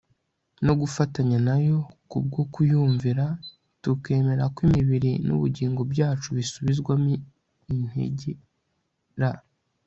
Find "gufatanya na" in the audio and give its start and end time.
0.81-1.55